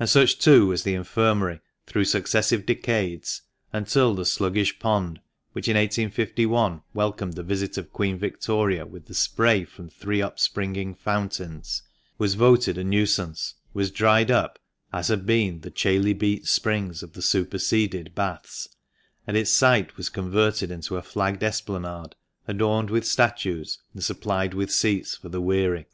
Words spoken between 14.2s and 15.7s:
up, as had been the